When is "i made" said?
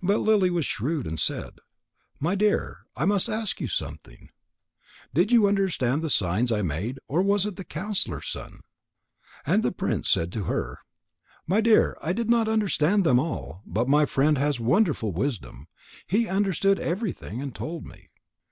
6.52-7.00